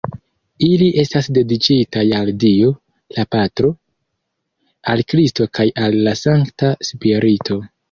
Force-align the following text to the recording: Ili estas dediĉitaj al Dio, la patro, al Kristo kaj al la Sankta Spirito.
Ili 0.67 0.85
estas 1.01 1.27
dediĉitaj 1.37 2.05
al 2.21 2.31
Dio, 2.45 2.71
la 3.19 3.27
patro, 3.37 3.71
al 4.95 5.07
Kristo 5.15 5.49
kaj 5.61 5.69
al 5.85 6.01
la 6.11 6.17
Sankta 6.25 6.75
Spirito. 6.93 7.63